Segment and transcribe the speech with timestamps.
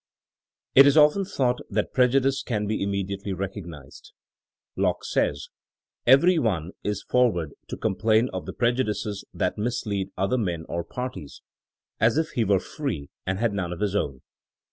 [0.73, 4.13] It is often thought that prejudice can be im mediately recognized.
[4.75, 5.47] Locke says,
[6.05, 10.65] *^ Every one is forward to complain of the prejudices that mislead other men.
[10.67, 11.43] or parties,
[11.99, 14.21] as if he were free and had none of his own.